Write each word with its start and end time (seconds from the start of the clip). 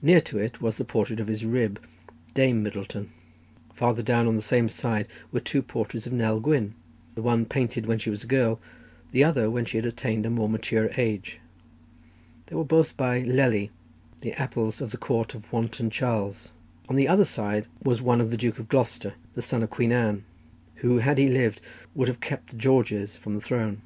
Near 0.00 0.20
to 0.20 0.38
it 0.38 0.60
was 0.62 0.76
the 0.76 0.84
portrait 0.84 1.18
of 1.18 1.26
his 1.26 1.44
rib, 1.44 1.82
Dame 2.34 2.62
Middleton. 2.62 3.10
Farther 3.74 4.00
down 4.04 4.28
on 4.28 4.36
the 4.36 4.40
same 4.40 4.68
side 4.68 5.08
were 5.32 5.40
two 5.40 5.60
portraits 5.60 6.06
of 6.06 6.12
Nell 6.12 6.38
Gwynn; 6.38 6.74
the 7.16 7.22
one 7.22 7.44
painted 7.46 7.84
when 7.84 7.98
she 7.98 8.08
was 8.08 8.22
a 8.22 8.28
girl, 8.28 8.60
the 9.10 9.24
other 9.24 9.50
when 9.50 9.64
she 9.64 9.76
had 9.76 9.84
attained 9.84 10.24
a 10.24 10.30
more 10.30 10.48
mature 10.48 10.90
age. 10.96 11.40
They 12.46 12.54
were 12.54 12.62
both 12.62 12.96
by 12.96 13.22
Lely, 13.22 13.72
the 14.20 14.34
Apelles 14.40 14.80
of 14.80 14.92
the 14.92 14.98
Court 14.98 15.34
of 15.34 15.52
wanton 15.52 15.90
Charles. 15.90 16.52
On 16.88 16.94
the 16.94 17.08
other 17.08 17.24
side 17.24 17.66
was 17.82 18.00
one 18.00 18.20
of 18.20 18.30
the 18.30 18.36
Duke 18.36 18.60
of 18.60 18.68
Gloucester, 18.68 19.14
the 19.34 19.42
son 19.42 19.64
of 19.64 19.70
Queen 19.70 19.90
Anne, 19.90 20.22
who, 20.76 20.98
had 20.98 21.18
he 21.18 21.26
lived, 21.26 21.60
would 21.92 22.06
have 22.06 22.20
kept 22.20 22.50
the 22.50 22.56
Georges 22.56 23.16
from 23.16 23.34
the 23.34 23.40
throne. 23.40 23.82